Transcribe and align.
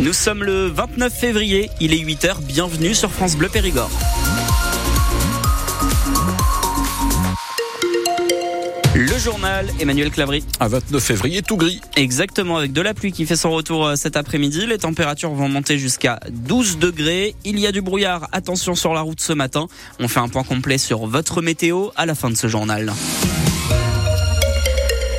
Nous 0.00 0.14
sommes 0.14 0.44
le 0.44 0.66
29 0.66 1.12
février, 1.12 1.70
il 1.78 1.92
est 1.92 1.98
8h, 1.98 2.40
bienvenue 2.42 2.94
sur 2.94 3.10
France 3.10 3.36
Bleu 3.36 3.50
Périgord. 3.50 3.90
Le 8.94 9.18
journal, 9.18 9.68
Emmanuel 9.78 10.10
Clavry. 10.10 10.42
À 10.58 10.68
29 10.68 11.02
février, 11.02 11.42
tout 11.42 11.58
gris. 11.58 11.82
Exactement, 11.96 12.56
avec 12.56 12.72
de 12.72 12.80
la 12.80 12.94
pluie 12.94 13.12
qui 13.12 13.26
fait 13.26 13.36
son 13.36 13.50
retour 13.50 13.88
euh, 13.88 13.96
cet 13.96 14.16
après-midi. 14.16 14.64
Les 14.66 14.78
températures 14.78 15.32
vont 15.32 15.50
monter 15.50 15.76
jusqu'à 15.78 16.18
12 16.30 16.78
degrés. 16.78 17.34
Il 17.44 17.58
y 17.58 17.66
a 17.66 17.72
du 17.72 17.82
brouillard. 17.82 18.26
Attention 18.32 18.74
sur 18.74 18.94
la 18.94 19.02
route 19.02 19.20
ce 19.20 19.34
matin. 19.34 19.66
On 19.98 20.08
fait 20.08 20.20
un 20.20 20.28
point 20.28 20.44
complet 20.44 20.78
sur 20.78 21.06
votre 21.06 21.42
météo 21.42 21.88
à 21.96 22.06
la 22.06 22.14
fin 22.14 22.30
de 22.30 22.36
ce 22.36 22.48
journal. 22.48 22.90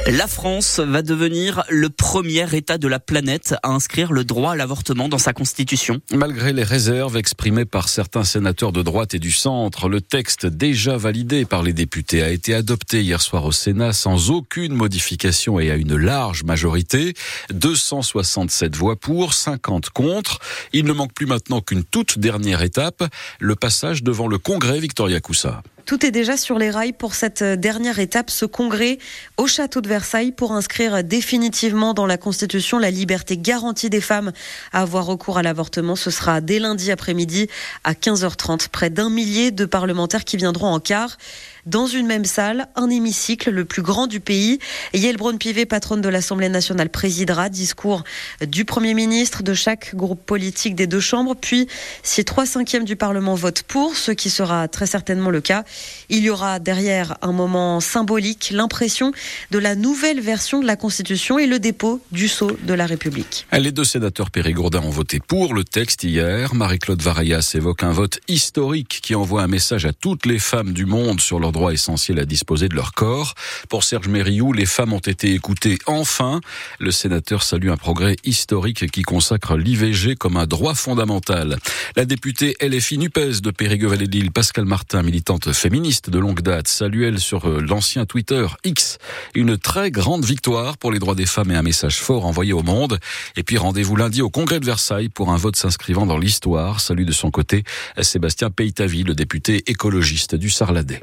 La 0.07 0.25
France 0.25 0.79
va 0.79 1.03
devenir 1.03 1.63
le 1.69 1.89
premier 1.89 2.55
État 2.55 2.79
de 2.79 2.87
la 2.87 2.99
planète 2.99 3.53
à 3.61 3.69
inscrire 3.69 4.11
le 4.11 4.23
droit 4.23 4.53
à 4.53 4.55
l'avortement 4.55 5.07
dans 5.07 5.19
sa 5.19 5.31
constitution. 5.31 6.01
Malgré 6.11 6.53
les 6.53 6.63
réserves 6.63 7.17
exprimées 7.17 7.65
par 7.65 7.87
certains 7.87 8.23
sénateurs 8.23 8.71
de 8.71 8.81
droite 8.81 9.13
et 9.13 9.19
du 9.19 9.31
centre, 9.31 9.89
le 9.89 10.01
texte 10.01 10.47
déjà 10.47 10.97
validé 10.97 11.45
par 11.45 11.61
les 11.61 11.73
députés 11.73 12.23
a 12.23 12.31
été 12.31 12.55
adopté 12.55 13.03
hier 13.03 13.21
soir 13.21 13.45
au 13.45 13.51
Sénat 13.51 13.93
sans 13.93 14.31
aucune 14.31 14.73
modification 14.73 15.59
et 15.59 15.69
à 15.69 15.75
une 15.75 15.95
large 15.95 16.43
majorité. 16.43 17.13
267 17.51 18.75
voix 18.75 18.95
pour, 18.95 19.35
50 19.35 19.91
contre. 19.91 20.39
Il 20.73 20.85
ne 20.85 20.93
manque 20.93 21.13
plus 21.13 21.27
maintenant 21.27 21.61
qu'une 21.61 21.83
toute 21.83 22.17
dernière 22.17 22.63
étape, 22.63 23.03
le 23.39 23.55
passage 23.55 24.01
devant 24.01 24.27
le 24.27 24.39
Congrès 24.39 24.79
Victoria 24.79 25.19
Coussa. 25.19 25.61
Tout 25.85 26.05
est 26.05 26.11
déjà 26.11 26.37
sur 26.37 26.57
les 26.57 26.69
rails 26.69 26.93
pour 26.93 27.15
cette 27.15 27.43
dernière 27.43 27.99
étape, 27.99 28.29
ce 28.29 28.45
congrès 28.45 28.97
au 29.37 29.47
château 29.47 29.81
de 29.81 29.87
Versailles 29.87 30.31
pour 30.31 30.51
inscrire 30.53 31.03
définitivement 31.03 31.93
dans 31.93 32.05
la 32.05 32.17
Constitution 32.17 32.77
la 32.79 32.91
liberté 32.91 33.37
garantie 33.37 33.89
des 33.89 34.01
femmes 34.01 34.31
à 34.71 34.81
avoir 34.81 35.05
recours 35.05 35.37
à 35.37 35.43
l'avortement. 35.43 35.95
Ce 35.95 36.11
sera 36.11 36.41
dès 36.41 36.59
lundi 36.59 36.91
après-midi 36.91 37.47
à 37.83 37.93
15h30. 37.93 38.69
Près 38.69 38.89
d'un 38.89 39.09
millier 39.09 39.51
de 39.51 39.65
parlementaires 39.65 40.25
qui 40.25 40.37
viendront 40.37 40.67
en 40.67 40.79
quart 40.79 41.17
dans 41.65 41.87
une 41.87 42.07
même 42.07 42.25
salle, 42.25 42.67
un 42.75 42.89
hémicycle 42.89 43.49
le 43.49 43.65
plus 43.65 43.81
grand 43.81 44.07
du 44.07 44.19
pays. 44.19 44.59
Yael 44.93 45.17
Braun-Pivet, 45.17 45.65
patronne 45.65 46.01
de 46.01 46.09
l'Assemblée 46.09 46.49
nationale, 46.49 46.89
présidera. 46.89 47.49
Discours 47.49 48.03
du 48.45 48.65
Premier 48.65 48.93
ministre, 48.93 49.43
de 49.43 49.53
chaque 49.53 49.95
groupe 49.95 50.25
politique 50.25 50.75
des 50.75 50.87
deux 50.87 50.99
chambres. 50.99 51.35
Puis, 51.35 51.67
si 52.03 52.23
trois 52.25 52.45
cinquièmes 52.45 52.85
du 52.85 52.95
Parlement 52.95 53.35
votent 53.35 53.63
pour, 53.63 53.95
ce 53.95 54.11
qui 54.11 54.29
sera 54.29 54.67
très 54.67 54.85
certainement 54.85 55.29
le 55.29 55.41
cas, 55.41 55.63
il 56.09 56.19
y 56.23 56.29
aura 56.29 56.59
derrière 56.59 57.17
un 57.21 57.31
moment 57.31 57.79
symbolique, 57.79 58.51
l'impression 58.53 59.11
de 59.51 59.59
la 59.59 59.75
nouvelle 59.75 60.19
version 60.19 60.59
de 60.59 60.65
la 60.65 60.75
Constitution 60.75 61.39
et 61.39 61.47
le 61.47 61.59
dépôt 61.59 62.01
du 62.11 62.27
sceau 62.27 62.51
de 62.63 62.73
la 62.73 62.85
République. 62.85 63.45
Les 63.51 63.71
deux 63.71 63.83
sénateurs 63.83 64.31
périgourdins 64.31 64.81
ont 64.81 64.89
voté 64.89 65.19
pour 65.19 65.53
le 65.53 65.63
texte 65.63 66.03
hier. 66.03 66.53
Marie-Claude 66.53 67.01
Varayas 67.01 67.51
évoque 67.55 67.83
un 67.83 67.91
vote 67.91 68.19
historique 68.27 68.99
qui 69.01 69.15
envoie 69.15 69.43
un 69.43 69.47
message 69.47 69.85
à 69.85 69.93
toutes 69.93 70.25
les 70.25 70.39
femmes 70.39 70.73
du 70.73 70.85
monde 70.85 71.21
sur 71.21 71.39
leur 71.39 71.50
droit 71.51 71.73
essentiel 71.73 72.19
à 72.19 72.25
disposer 72.25 72.67
de 72.67 72.75
leur 72.75 72.93
corps. 72.93 73.35
Pour 73.69 73.83
Serge 73.83 74.07
Mériou, 74.07 74.53
les 74.53 74.65
femmes 74.65 74.93
ont 74.93 74.99
été 74.99 75.33
écoutées 75.33 75.77
enfin. 75.85 76.41
Le 76.79 76.91
sénateur 76.91 77.43
salue 77.43 77.69
un 77.69 77.77
progrès 77.77 78.15
historique 78.23 78.89
qui 78.91 79.03
consacre 79.03 79.55
l'IVG 79.57 80.15
comme 80.15 80.37
un 80.37 80.45
droit 80.45 80.75
fondamental. 80.75 81.57
La 81.95 82.05
députée 82.05 82.55
LFI 82.61 82.97
NUPES 82.97 83.41
de 83.41 83.51
Périgueux-Vallée-de-Lille, 83.51 84.31
Pascal 84.31 84.65
Martin, 84.65 85.03
militante 85.03 85.51
féministe 85.53 86.09
de 86.09 86.19
longue 86.19 86.41
date, 86.41 86.67
salue 86.67 87.03
elle 87.03 87.19
sur 87.19 87.47
euh, 87.47 87.61
l'ancien 87.61 88.05
Twitter 88.05 88.45
X 88.63 88.97
une 89.35 89.57
très 89.57 89.91
grande 89.91 90.25
victoire 90.25 90.77
pour 90.77 90.91
les 90.91 90.99
droits 90.99 91.15
des 91.15 91.25
femmes 91.25 91.51
et 91.51 91.55
un 91.55 91.61
message 91.61 91.99
fort 91.99 92.25
envoyé 92.25 92.53
au 92.53 92.63
monde. 92.63 92.99
Et 93.35 93.43
puis 93.43 93.57
rendez-vous 93.57 93.95
lundi 93.95 94.21
au 94.21 94.29
congrès 94.29 94.59
de 94.59 94.65
Versailles 94.65 95.09
pour 95.09 95.31
un 95.31 95.37
vote 95.37 95.55
s'inscrivant 95.55 96.05
dans 96.05 96.17
l'histoire. 96.17 96.79
Salut 96.79 97.05
de 97.05 97.11
son 97.11 97.31
côté 97.31 97.63
Sébastien 98.01 98.49
Peytavi, 98.49 99.03
le 99.03 99.13
député 99.13 99.63
écologiste 99.67 100.35
du 100.35 100.49
Sarladais. 100.49 101.01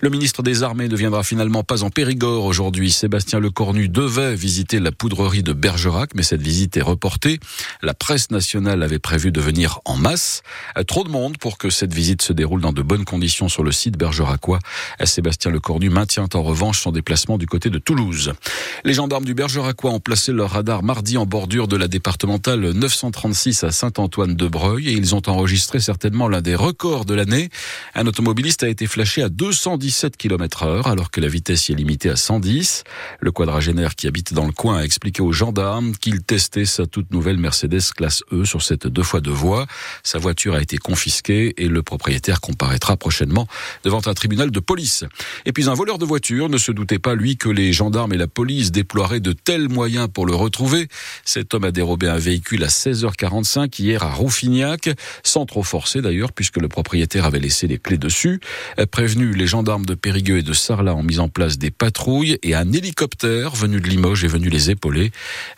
Le 0.00 0.10
ministre 0.10 0.42
des 0.42 0.62
Armées 0.62 0.88
ne 0.88 0.96
viendra 0.96 1.22
finalement 1.22 1.64
pas 1.64 1.82
en 1.82 1.90
Périgord 1.90 2.44
aujourd'hui. 2.44 2.90
Sébastien 2.90 3.40
Lecornu 3.40 3.88
devait 3.88 4.34
visiter 4.34 4.80
la 4.80 4.92
poudrerie 4.92 5.42
de 5.42 5.52
Bergerac, 5.52 6.10
mais 6.14 6.22
cette 6.22 6.42
visite 6.42 6.76
est 6.76 6.82
reportée. 6.82 7.40
La 7.82 7.94
presse 7.94 8.30
nationale 8.30 8.82
avait 8.82 8.98
prévu 8.98 9.32
de 9.32 9.40
venir 9.40 9.80
en 9.84 9.96
masse. 9.96 10.42
Trop 10.86 11.04
de 11.04 11.10
monde 11.10 11.38
pour 11.38 11.58
que 11.58 11.70
cette 11.70 11.92
visite 11.92 12.22
se 12.22 12.32
déroule 12.32 12.60
dans 12.60 12.72
de 12.72 12.82
bonnes 12.82 13.04
conditions 13.04 13.48
sur 13.48 13.62
le 13.62 13.72
site 13.72 13.96
bergeracois. 13.96 14.58
Sébastien 15.04 15.50
Lecornu 15.50 15.90
maintient 15.90 16.28
en 16.34 16.42
revanche 16.42 16.80
son 16.80 16.92
déplacement 16.92 17.38
du 17.38 17.46
côté 17.46 17.70
de 17.70 17.78
Toulouse. 17.78 18.32
Les 18.84 18.94
gendarmes 18.94 19.24
du 19.24 19.34
Bergeracois 19.34 19.90
ont 19.90 20.00
placé 20.00 20.32
leur 20.32 20.50
radar 20.50 20.82
mardi 20.82 21.16
en 21.16 21.26
bordure 21.26 21.68
de 21.68 21.76
la 21.76 21.88
départementale 21.88 22.72
936 22.72 23.64
à 23.64 23.70
Saint-Antoine-de-Breuil 23.70 24.88
et 24.88 24.92
ils 24.92 25.14
ont 25.14 25.22
enregistré 25.26 25.80
certainement 25.80 26.28
l'un 26.28 26.40
des 26.40 26.54
records 26.54 27.04
de 27.04 27.14
l'année. 27.14 27.48
Un 27.94 28.06
automobiliste 28.06 28.62
a 28.62 28.68
été 28.68 28.86
flashé 28.86 29.22
à 29.22 29.28
217 29.78 30.16
km 30.16 30.64
heure 30.64 30.86
alors 30.88 31.10
que 31.10 31.20
la 31.20 31.28
vitesse 31.28 31.68
y 31.68 31.72
est 31.72 31.76
limitée 31.76 32.10
à 32.10 32.16
110. 32.16 32.84
Le 33.20 33.30
quadragénaire 33.30 33.94
qui 33.94 34.08
habite 34.08 34.34
dans 34.34 34.46
le 34.46 34.52
coin 34.52 34.78
a 34.78 34.82
expliqué 34.82 35.22
aux 35.22 35.32
gendarmes 35.32 35.92
qu'il 35.96 36.22
testait 36.22 36.64
sa 36.64 36.86
toute 36.86 37.12
nouvelle 37.12 37.38
Mercedes 37.38 37.92
classe 37.96 38.22
E 38.32 38.44
sur 38.44 38.62
cette 38.62 38.86
deux 38.86 39.02
fois 39.02 39.20
deux 39.20 39.30
voies. 39.30 39.66
Sa 40.02 40.18
voiture 40.18 40.54
a 40.54 40.60
été 40.60 40.78
confisquée 40.78 41.54
et 41.56 41.68
le 41.68 41.82
propriétaire 41.82 42.40
comparaîtra 42.40 42.96
prochainement 42.96 43.46
devant 43.84 44.00
un 44.06 44.14
tribunal 44.14 44.50
de 44.50 44.60
police. 44.60 45.04
Et 45.46 45.52
puis 45.52 45.68
un 45.68 45.74
voleur 45.74 45.98
de 45.98 46.04
voiture 46.04 46.48
ne 46.48 46.58
se 46.58 46.72
doutait 46.72 46.98
pas, 46.98 47.14
lui, 47.14 47.36
que 47.36 47.48
les 47.48 47.72
gendarmes 47.72 48.12
et 48.12 48.18
la 48.18 48.26
police 48.26 48.72
déploieraient 48.72 49.20
de 49.20 49.32
tels 49.32 49.68
moyens 49.68 50.08
pour 50.12 50.26
le 50.26 50.34
retrouver. 50.34 50.88
Cet 51.24 51.54
homme 51.54 51.64
a 51.64 51.70
dérobé 51.70 52.08
un 52.08 52.18
véhicule 52.18 52.64
à 52.64 52.68
16h45 52.68 53.80
hier 53.80 54.02
à 54.02 54.12
Rouffignac, 54.12 54.90
sans 55.22 55.46
trop 55.46 55.62
forcer 55.62 56.02
d'ailleurs, 56.02 56.32
puisque 56.32 56.56
le 56.56 56.68
propriétaire 56.68 57.24
avait 57.24 57.38
laissé 57.38 57.66
les 57.68 57.78
clés 57.78 57.98
dessus. 57.98 58.40
Prévenu, 58.90 59.32
les 59.34 59.46
gendarmes 59.46 59.67
de 59.68 59.94
Périgueux 59.94 60.38
et 60.38 60.42
de 60.42 60.54
Sarlat 60.54 60.94
ont 60.94 61.02
mis 61.02 61.18
en 61.18 61.28
place 61.28 61.58
des 61.58 61.70
patrouilles 61.70 62.38
et 62.42 62.54
un 62.54 62.72
hélicoptère 62.72 63.54
venu 63.54 63.82
de 63.82 63.86
Limoges 63.86 64.24
est 64.24 64.28
venu 64.28 64.48
les 64.48 64.70
épauler. 64.70 65.10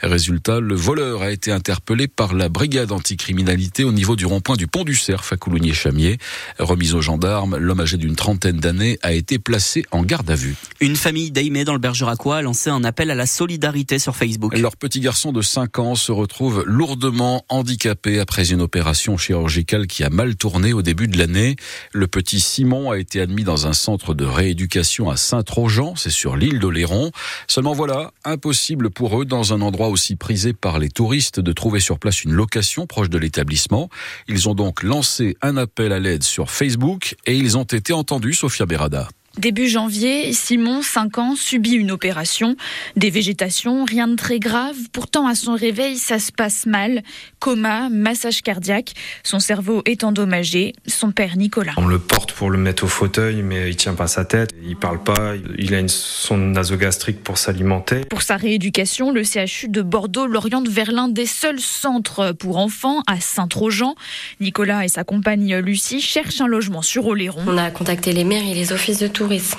Résultat, 0.03 0.59
le 0.59 0.75
voleur 0.75 1.23
a 1.23 1.31
été 1.31 1.53
interpellé 1.53 2.09
par 2.09 2.35
la 2.35 2.49
brigade 2.49 2.91
anticriminalité 2.91 3.85
au 3.85 3.93
niveau 3.93 4.17
du 4.17 4.27
rond-point 4.27 4.57
du 4.57 4.67
pont 4.67 4.83
du 4.83 4.97
Cerf 4.97 5.33
à 5.33 5.37
Coulognier-Chamier. 5.37 6.19
Remis 6.59 6.93
aux 6.93 7.01
gendarmes, 7.01 7.57
l'homme 7.57 7.79
âgé 7.79 7.99
d'une 7.99 8.17
trentaine 8.17 8.59
d'années 8.59 8.99
a 9.03 9.13
été 9.13 9.39
placé 9.39 9.85
en 9.93 10.03
garde 10.03 10.29
à 10.29 10.35
vue. 10.35 10.57
Une 10.81 10.97
famille 10.97 11.31
d'Aimé 11.31 11.65
dans 11.65 11.75
le 11.75 11.79
Bergeracois 11.79 12.39
a 12.39 12.43
lancé 12.43 12.69
un 12.69 12.83
appel 12.83 13.13
à 13.13 13.15
la 13.15 13.27
solidarité 13.27 14.01
sur 14.01 14.17
Facebook. 14.17 14.59
Leur 14.59 14.77
petit 14.77 14.99
garçon 14.99 15.31
de 15.31 15.41
5 15.41 15.79
ans 15.79 15.95
se 15.95 16.11
retrouve 16.11 16.65
lourdement 16.67 17.45
handicapé 17.49 18.19
après 18.19 18.51
une 18.51 18.61
opération 18.61 19.17
chirurgicale 19.17 19.87
qui 19.87 20.03
a 20.03 20.11
mal 20.11 20.35
tourné 20.35 20.73
au 20.73 20.83
début 20.83 21.07
de 21.07 21.17
l'année. 21.17 21.55
Le 21.93 22.09
petit 22.09 22.41
Simon 22.41 22.91
a 22.91 22.99
été 22.99 23.21
admis 23.21 23.45
dans 23.45 23.69
un 23.69 23.73
centre 23.73 24.00
de 24.09 24.25
rééducation 24.25 25.11
à 25.11 25.17
Saint-Trojan, 25.17 25.95
c'est 25.97 26.11
sur 26.11 26.37
l'île 26.37 26.59
d'Oléron. 26.59 27.11
Seulement 27.47 27.75
voilà, 27.75 28.13
impossible 28.25 28.91
pour 28.91 29.21
eux 29.21 29.25
dans 29.25 29.53
un 29.53 29.61
endroit 29.61 29.89
aussi 29.89 30.17
prisé 30.17 30.53
par 30.53 30.79
les 30.79 30.89
touristes 30.89 31.41
de 31.41 31.53
trouver 31.53 31.81
sur 31.81 31.99
place 31.99 32.25
une 32.25 32.33
location 32.33 32.87
proche 32.87 33.11
de 33.11 33.19
l'établissement. 33.19 33.91
Ils 34.29 34.49
ont 34.49 34.55
donc 34.55 34.83
lancé 34.83 35.37
un 35.43 35.57
appel 35.57 35.93
à 35.93 35.99
l'aide 35.99 36.23
sur 36.23 36.51
Facebook 36.51 37.17
et 37.27 37.37
ils 37.37 37.59
ont 37.59 37.65
été 37.65 37.93
entendus, 37.93 38.35
Sophia 38.35 38.67
Berada. 38.67 39.09
Début 39.39 39.69
janvier, 39.69 40.33
Simon, 40.33 40.83
5 40.83 41.19
ans, 41.19 41.35
subit 41.37 41.75
une 41.75 41.93
opération. 41.93 42.57
Des 42.97 43.11
végétations, 43.11 43.85
rien 43.85 44.09
de 44.09 44.17
très 44.17 44.41
grave. 44.41 44.77
Pourtant, 44.93 45.29
à 45.29 45.37
son 45.37 45.55
réveil, 45.55 45.99
ça 45.99 46.19
se 46.19 46.33
passe 46.33 46.67
mal. 46.67 47.03
Coma, 47.39 47.89
massage 47.91 48.43
cardiaque. 48.43 48.93
Son 49.23 49.39
cerveau 49.39 49.83
est 49.85 50.03
endommagé. 50.03 50.73
Son 50.89 51.13
père, 51.13 51.37
Nicolas. 51.37 51.75
On 51.77 51.87
le 51.87 52.01
porte 52.01 52.33
pour 52.33 52.51
le 52.51 52.59
mettre 52.59 52.83
au 52.85 52.89
fauteuil, 52.89 53.43
mais 53.43 53.71
il 53.71 53.77
tient 53.77 53.95
pas 53.95 54.09
sa 54.09 54.25
tête. 54.25 54.51
Il 54.65 54.77
parle 54.77 55.01
pas. 55.01 55.35
Il 55.59 55.75
a 55.75 55.79
une 55.79 55.89
sonde 55.89 56.53
nasogastrique 56.53 57.23
pour 57.23 57.39
s'alimenter. 57.39 58.01
Pour 58.11 58.23
sa 58.23 58.37
rééducation, 58.37 59.13
le 59.13 59.23
CHU 59.23 59.69
de 59.69 59.81
Bordeaux 59.81 60.27
l'oriente 60.27 60.69
vers 60.69 60.91
l'un 60.91 61.07
des 61.07 61.27
seuls 61.27 61.61
centres 61.61 62.33
pour 62.33 62.59
enfants 62.59 63.05
à 63.07 63.21
Saint-Trojan. 63.21 63.95
Nicolas 64.41 64.85
et 64.85 64.89
sa 64.89 65.05
compagne 65.05 65.57
Lucie 65.59 66.01
cherchent 66.01 66.41
un 66.41 66.49
logement 66.49 66.83
sur 66.83 67.07
Oléron. 67.07 67.43
On 67.47 67.57
a 67.59 67.71
contacté 67.71 68.13
les 68.13 68.25
maires 68.25 68.49
et 68.49 68.55
les 68.55 68.73
offices 68.73 68.99
de 68.99 69.07
tourisme, 69.21 69.59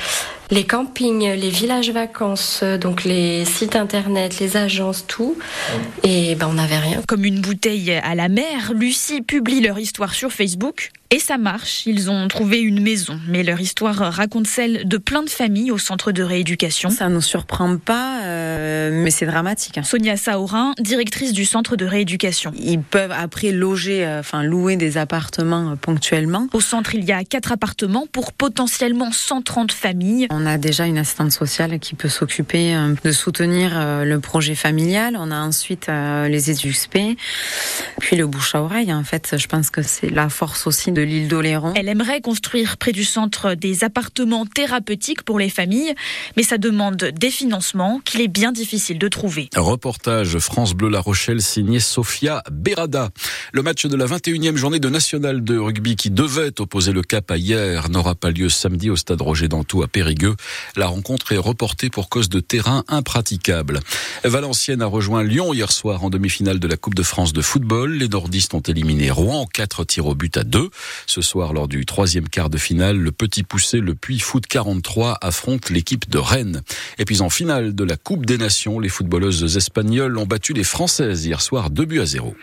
les 0.52 0.66
campings, 0.66 1.32
les 1.34 1.50
villages 1.50 1.90
vacances, 1.92 2.64
donc 2.80 3.04
les 3.06 3.46
sites 3.46 3.76
internet, 3.76 4.40
les 4.40 4.58
agences, 4.58 5.06
tout. 5.08 5.38
Et 6.04 6.36
ben 6.36 6.48
on 6.50 6.54
n'avait 6.54 6.78
rien. 6.78 7.02
Comme 7.08 7.26
une 7.26 7.40
bouteille 7.42 7.92
à 7.92 8.16
la 8.16 8.28
mer, 8.30 8.74
Lucie 8.76 9.22
publie 9.22 9.62
leur 9.62 9.80
histoire 9.80 10.14
sur 10.14 10.32
Facebook. 10.32 10.92
Et 11.14 11.20
ça 11.20 11.38
marche, 11.38 11.86
ils 11.88 12.10
ont 12.10 12.30
trouvé 12.30 12.62
une 12.62 12.82
maison, 12.82 13.20
mais 13.28 13.44
leur 13.44 13.60
histoire 13.60 13.96
raconte 13.98 14.48
celle 14.48 14.88
de 14.88 14.98
plein 14.98 15.24
de 15.24 15.30
familles 15.30 15.70
au 15.70 15.78
centre 15.78 16.14
de 16.14 16.24
rééducation. 16.24 16.90
Ça 16.90 17.10
ne 17.10 17.16
nous 17.16 17.22
surprend 17.22 17.76
pas, 17.76 18.22
euh, 18.24 19.04
mais 19.04 19.12
c'est 19.12 19.26
dramatique. 19.26 19.78
hein. 19.78 19.84
Sonia 19.84 20.16
Saorin, 20.16 20.72
directrice 20.80 21.34
du 21.34 21.44
centre 21.44 21.76
de 21.76 21.84
rééducation. 21.84 22.54
Ils 22.58 22.80
peuvent 22.80 23.12
après 23.12 23.52
loger, 23.52 24.06
euh, 24.06 24.22
enfin 24.22 24.42
louer 24.42 24.78
des 24.78 24.98
appartements 24.98 25.72
euh, 25.72 25.76
ponctuellement. 25.76 26.48
Au 26.54 26.62
centre, 26.62 26.96
il 26.96 27.04
y 27.04 27.12
a 27.12 27.26
quatre 27.26 27.52
appartements 27.52 28.08
pour 28.10 28.32
potentiellement 28.32 29.12
130 29.12 29.74
familles. 29.74 30.28
On 30.30 30.41
on 30.42 30.46
a 30.48 30.58
déjà 30.58 30.88
une 30.88 30.98
assistante 30.98 31.32
sociale 31.32 31.80
qui 31.80 31.94
peut 31.94 32.10
s'occuper 32.10 32.76
de 33.04 33.12
soutenir 33.12 33.74
le 34.04 34.20
projet 34.20 34.56
familial. 34.56 35.16
On 35.20 35.30
a 35.30 35.40
ensuite 35.40 35.88
les 35.88 36.50
ESUSP, 36.50 36.98
puis 38.00 38.16
le 38.16 38.26
bouche 38.26 38.56
à 38.56 38.64
oreille. 38.64 38.92
En 38.92 39.04
fait, 39.04 39.36
je 39.38 39.48
pense 39.48 39.70
que 39.70 39.82
c'est 39.84 40.10
la 40.10 40.30
force 40.30 40.66
aussi 40.66 40.92
de 40.92 41.02
l'île 41.02 41.28
d'Oléron. 41.28 41.74
Elle 41.76 41.90
aimerait 41.90 42.22
construire 42.22 42.78
près 42.78 42.92
du 42.92 43.04
centre 43.04 43.54
des 43.54 43.84
appartements 43.84 44.46
thérapeutiques 44.46 45.22
pour 45.22 45.38
les 45.38 45.50
familles, 45.50 45.94
mais 46.38 46.44
ça 46.44 46.58
demande 46.58 46.98
des 46.98 47.30
financements 47.30 48.02
qu'il 48.04 48.22
est 48.22 48.28
bien 48.28 48.52
difficile 48.52 48.98
de 48.98 49.08
trouver. 49.08 49.50
Reportage 49.56 50.40
France 50.40 50.74
Bleu 50.74 50.90
La 50.90 51.02
Rochelle 51.02 51.42
signé 51.42 51.80
Sofia 51.80 52.42
Berada. 52.52 53.10
Le 53.54 53.62
match 53.62 53.86
de 53.86 53.96
la 53.96 54.06
21e 54.06 54.56
journée 54.56 54.80
de 54.80 54.90
National 54.90 55.44
de 55.44 55.58
rugby 55.58 55.96
qui 55.96 56.10
devait 56.10 56.60
opposer 56.60 56.94
le 56.94 57.04
cap 57.04 57.30
à 57.30 57.38
hier 57.38 57.90
n'aura 57.90 58.16
pas 58.16 58.32
lieu 58.32 58.50
samedi 58.50 58.90
au 58.90 58.96
stade 58.96 59.22
Roger 59.22 59.48
Dantou 59.48 59.84
à 59.84 59.88
Périgueux. 59.88 60.21
La 60.76 60.88
rencontre 60.88 61.32
est 61.32 61.38
reportée 61.38 61.90
pour 61.90 62.10
cause 62.10 62.30
de 62.30 62.40
terrain 62.40 62.84
impraticable. 62.88 63.80
Valenciennes 64.24 64.82
a 64.82 64.86
rejoint 64.86 65.24
Lyon 65.24 65.54
hier 65.54 65.72
soir 65.72 66.04
en 66.04 66.10
demi-finale 66.10 66.60
de 66.60 66.68
la 66.68 66.78
Coupe 66.78 66.96
de 66.96 67.04
France 67.04 67.34
de 67.34 67.42
football. 67.42 67.94
Les 67.94 68.08
nordistes 68.08 68.54
ont 68.54 68.60
éliminé 68.62 69.12
Rouen, 69.12 69.48
4 69.52 69.86
tirs 69.86 70.06
au 70.06 70.16
but 70.16 70.38
à 70.38 70.44
2. 70.44 70.70
Ce 71.08 71.22
soir, 71.22 71.54
lors 71.54 71.68
du 71.68 71.86
troisième 71.86 72.30
quart 72.30 72.50
de 72.50 72.58
finale, 72.58 72.98
le 72.98 73.12
petit 73.12 73.44
poussé, 73.44 73.80
le 73.80 73.96
Puy 73.96 74.20
Foot 74.20 74.46
43 74.48 75.18
affronte 75.22 75.70
l'équipe 75.70 76.10
de 76.10 76.18
Rennes. 76.18 76.62
Et 76.98 77.06
puis 77.06 77.22
en 77.22 77.30
finale 77.30 77.76
de 77.76 77.84
la 77.84 77.98
Coupe 77.98 78.26
des 78.26 78.38
Nations, 78.38 78.80
les 78.80 78.90
footballeuses 78.90 79.58
espagnoles 79.58 80.18
ont 80.18 80.26
battu 80.26 80.54
les 80.54 80.64
Françaises 80.64 81.26
hier 81.26 81.42
soir 81.42 81.70
2 81.70 81.86
buts 81.86 82.00
à 82.00 82.06
0. 82.06 82.36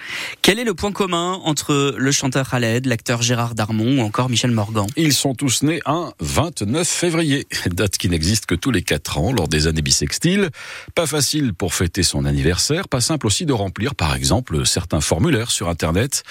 Quel 0.42 0.58
est 0.58 0.64
le 0.64 0.74
point 0.74 0.92
commun 0.92 1.40
entre 1.44 1.94
le 1.96 2.12
chanteur 2.12 2.50
Khaled, 2.50 2.86
l'acteur 2.86 3.22
Gérard 3.22 3.54
Darmon 3.54 3.98
ou 3.98 4.00
encore 4.00 4.28
Michel 4.28 4.50
Morgan? 4.50 4.86
Ils 4.96 5.12
sont 5.12 5.34
tous 5.34 5.62
nés 5.62 5.80
un 5.86 6.12
29 6.20 6.86
février, 6.86 7.46
date 7.74 7.98
qui 7.98 8.08
n'existe 8.08 8.46
que 8.46 8.54
tous 8.54 8.70
les 8.70 8.82
4 8.82 9.18
ans 9.18 9.32
lors 9.32 9.48
des 9.48 9.66
années 9.66 9.82
bissextiles. 9.82 10.50
Pas 10.94 11.06
facile 11.06 11.54
pour 11.54 11.74
fêter 11.74 12.02
son 12.02 12.24
anniversaire, 12.24 12.88
pas 12.88 13.00
simple 13.00 13.26
aussi 13.26 13.46
de 13.46 13.52
remplir 13.52 13.94
par 13.94 14.14
exemple 14.14 14.66
certains 14.66 15.00
formulaires 15.00 15.50
sur 15.50 15.68
Internet 15.68 16.22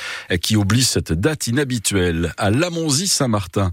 qui 0.41 0.55
oublient 0.55 0.83
cette 0.83 1.13
date 1.13 1.47
inhabituelle. 1.47 2.33
À 2.37 2.49
Lamonzie-Saint-Martin, 2.49 3.71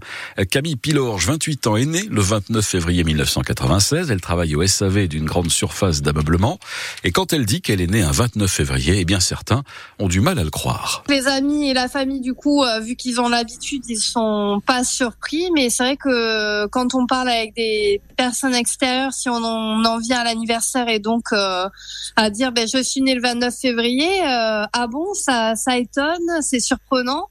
Camille 0.49 0.75
Pilorge, 0.75 1.25
28 1.27 1.67
ans, 1.67 1.75
est 1.75 1.85
née 1.85 2.05
le 2.09 2.21
29 2.21 2.65
février 2.65 3.03
1996. 3.03 4.11
Elle 4.11 4.21
travaille 4.21 4.55
au 4.55 4.65
SAV 4.65 5.07
d'une 5.07 5.25
grande 5.25 5.49
surface 5.51 6.01
d'ameublement. 6.01 6.59
Et 7.03 7.11
quand 7.11 7.33
elle 7.33 7.45
dit 7.45 7.61
qu'elle 7.61 7.81
est 7.81 7.87
née 7.87 8.01
un 8.01 8.11
29 8.11 8.49
février, 8.49 8.99
eh 8.99 9.05
bien 9.05 9.19
certains 9.19 9.63
ont 9.99 10.07
du 10.07 10.21
mal 10.21 10.39
à 10.39 10.43
le 10.43 10.49
croire. 10.49 11.03
Les 11.09 11.27
amis 11.27 11.69
et 11.69 11.73
la 11.73 11.87
famille, 11.87 12.21
du 12.21 12.33
coup, 12.33 12.63
euh, 12.63 12.79
vu 12.79 12.95
qu'ils 12.95 13.19
ont 13.19 13.29
l'habitude, 13.29 13.83
ils 13.87 13.97
sont 13.97 14.61
pas 14.65 14.83
surpris. 14.83 15.49
Mais 15.53 15.69
c'est 15.69 15.83
vrai 15.83 15.97
que 15.97 16.67
quand 16.67 16.95
on 16.95 17.07
parle 17.07 17.29
avec 17.29 17.54
des 17.55 18.01
personnes 18.17 18.55
extérieures, 18.55 19.13
si 19.13 19.29
on 19.29 19.35
en, 19.35 19.97
vient 19.99 20.19
à 20.19 20.23
l'anniversaire 20.23 20.87
et 20.89 20.99
donc 20.99 21.31
euh, 21.31 21.67
à 22.15 22.29
dire 22.29 22.51
ben 22.51 22.67
je 22.67 22.81
suis 22.81 23.01
née 23.01 23.15
le 23.15 23.21
29 23.21 23.53
février, 23.55 24.23
euh, 24.23 24.65
ah 24.71 24.87
bon, 24.87 25.13
ça 25.13 25.55
ça 25.55 25.77
étonne, 25.77 26.41
c'est 26.41 26.59
surprenant 26.59 27.27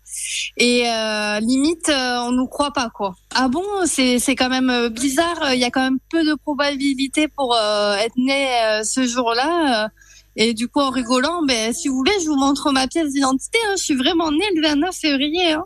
et 0.56 0.84
limite 1.40 1.90
on 1.90 2.32
nous 2.32 2.46
croit 2.46 2.72
pas 2.72 2.88
quoi. 2.88 3.16
Ah 3.34 3.48
bon, 3.48 3.64
c'est 3.86 4.18
c'est 4.18 4.36
quand 4.36 4.48
même 4.48 4.88
bizarre. 4.88 5.52
Il 5.54 5.60
y 5.60 5.64
a 5.64 5.70
quand 5.70 5.82
même 5.82 5.98
peu 6.10 6.24
de 6.24 6.34
probabilité 6.34 7.28
pour 7.28 7.56
être 7.56 8.16
né 8.16 8.80
ce 8.84 9.06
jour-là. 9.06 9.90
Et 10.36 10.52
du 10.52 10.68
coup, 10.68 10.80
en 10.80 10.90
rigolant, 10.90 11.42
ben, 11.46 11.72
si 11.72 11.88
vous 11.88 11.96
voulez, 11.96 12.12
je 12.20 12.26
vous 12.26 12.36
montre 12.36 12.72
ma 12.72 12.88
pièce 12.88 13.12
d'identité. 13.12 13.58
Hein. 13.66 13.74
Je 13.76 13.82
suis 13.82 13.94
vraiment 13.94 14.32
née 14.32 14.48
le 14.54 14.62
29 14.62 14.94
février. 14.94 15.52
Hein. 15.52 15.64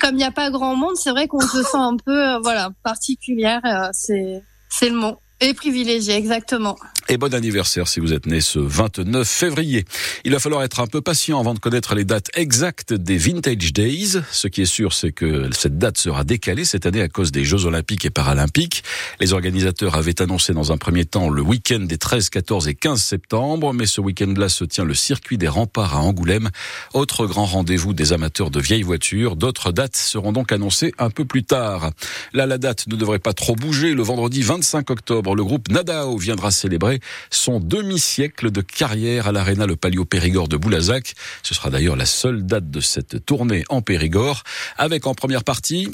Comme 0.00 0.14
il 0.14 0.18
n'y 0.18 0.24
a 0.24 0.30
pas 0.30 0.50
grand 0.50 0.76
monde, 0.76 0.96
c'est 0.96 1.10
vrai 1.10 1.26
qu'on 1.28 1.40
se 1.40 1.62
sent 1.62 1.76
un 1.76 1.96
peu, 1.96 2.38
voilà, 2.42 2.70
particulière. 2.82 3.60
c'est, 3.92 4.42
c'est 4.68 4.88
le 4.88 4.96
mot. 4.96 5.16
Et 5.40 5.54
privilégié, 5.54 6.14
exactement. 6.14 6.76
Et 7.12 7.16
bon 7.16 7.34
anniversaire 7.34 7.88
si 7.88 7.98
vous 7.98 8.12
êtes 8.12 8.26
né 8.26 8.40
ce 8.40 8.60
29 8.60 9.28
février. 9.28 9.84
Il 10.24 10.30
va 10.30 10.38
falloir 10.38 10.62
être 10.62 10.78
un 10.78 10.86
peu 10.86 11.00
patient 11.00 11.40
avant 11.40 11.54
de 11.54 11.58
connaître 11.58 11.96
les 11.96 12.04
dates 12.04 12.28
exactes 12.34 12.92
des 12.92 13.16
Vintage 13.16 13.72
Days. 13.72 14.20
Ce 14.30 14.46
qui 14.46 14.62
est 14.62 14.64
sûr, 14.64 14.92
c'est 14.92 15.10
que 15.10 15.50
cette 15.52 15.76
date 15.76 15.98
sera 15.98 16.22
décalée 16.22 16.64
cette 16.64 16.86
année 16.86 17.00
à 17.00 17.08
cause 17.08 17.32
des 17.32 17.44
Jeux 17.44 17.64
Olympiques 17.64 18.04
et 18.04 18.10
Paralympiques. 18.10 18.84
Les 19.18 19.32
organisateurs 19.32 19.96
avaient 19.96 20.22
annoncé 20.22 20.52
dans 20.52 20.70
un 20.70 20.76
premier 20.76 21.04
temps 21.04 21.30
le 21.30 21.42
week-end 21.42 21.80
des 21.80 21.98
13, 21.98 22.30
14 22.30 22.68
et 22.68 22.76
15 22.76 23.02
septembre, 23.02 23.72
mais 23.72 23.86
ce 23.86 24.00
week-end-là 24.00 24.48
se 24.48 24.62
tient 24.62 24.84
le 24.84 24.94
circuit 24.94 25.36
des 25.36 25.48
remparts 25.48 25.96
à 25.96 26.02
Angoulême. 26.02 26.50
Autre 26.94 27.26
grand 27.26 27.46
rendez-vous 27.46 27.92
des 27.92 28.12
amateurs 28.12 28.52
de 28.52 28.60
vieilles 28.60 28.84
voitures. 28.84 29.34
D'autres 29.34 29.72
dates 29.72 29.96
seront 29.96 30.30
donc 30.30 30.52
annoncées 30.52 30.92
un 30.98 31.10
peu 31.10 31.24
plus 31.24 31.42
tard. 31.42 31.90
Là, 32.34 32.46
la 32.46 32.58
date 32.58 32.86
ne 32.86 32.94
devrait 32.94 33.18
pas 33.18 33.32
trop 33.32 33.56
bouger. 33.56 33.94
Le 33.94 34.02
vendredi 34.04 34.42
25 34.42 34.88
octobre, 34.90 35.34
le 35.34 35.42
groupe 35.42 35.68
Nadao 35.70 36.16
viendra 36.16 36.52
célébrer 36.52 36.99
son 37.30 37.60
demi-siècle 37.60 38.50
de 38.50 38.60
carrière 38.60 39.28
à 39.28 39.32
l'Arena 39.32 39.66
Le 39.66 39.76
Palio 39.76 40.04
Périgord 40.04 40.48
de 40.48 40.56
Boulazac. 40.56 41.14
Ce 41.42 41.54
sera 41.54 41.70
d'ailleurs 41.70 41.96
la 41.96 42.06
seule 42.06 42.46
date 42.46 42.70
de 42.70 42.80
cette 42.80 43.24
tournée 43.24 43.64
en 43.68 43.82
Périgord, 43.82 44.42
avec 44.76 45.06
en 45.06 45.14
première 45.14 45.44
partie... 45.44 45.90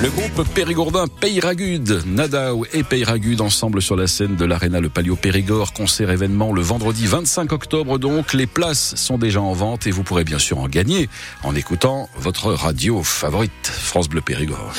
Le 0.00 0.10
groupe 0.10 0.48
périgourdin 0.54 1.06
Peyragude, 1.08 2.04
Nadao 2.06 2.64
et 2.72 2.84
Peyragude 2.84 3.40
ensemble 3.40 3.82
sur 3.82 3.96
la 3.96 4.06
scène 4.06 4.36
de 4.36 4.44
l'Arena 4.44 4.78
Le 4.78 4.88
Palio 4.88 5.16
Périgord, 5.16 5.72
concert 5.72 6.10
événement 6.10 6.52
le 6.52 6.60
vendredi 6.60 7.06
25 7.06 7.52
octobre 7.52 7.98
donc. 7.98 8.32
Les 8.32 8.46
places 8.46 8.94
sont 8.94 9.18
déjà 9.18 9.40
en 9.40 9.52
vente 9.54 9.88
et 9.88 9.90
vous 9.90 10.04
pourrez 10.04 10.22
bien 10.22 10.38
sûr 10.38 10.58
en 10.58 10.68
gagner 10.68 11.08
en 11.42 11.56
écoutant 11.56 12.08
votre 12.16 12.52
radio 12.52 13.02
favorite, 13.02 13.66
France 13.66 14.08
Bleu 14.08 14.20
Périgord. 14.20 14.72